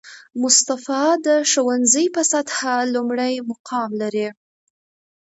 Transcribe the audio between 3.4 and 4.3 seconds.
مقام لري